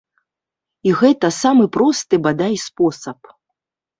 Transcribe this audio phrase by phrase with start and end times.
[0.89, 3.19] І гэта самы просты, бадай, спосаб.